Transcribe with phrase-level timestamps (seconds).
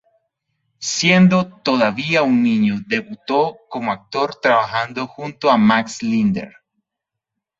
[0.79, 6.55] Siendo todavía un niño debutó como actor trabajando junto a Max Linder.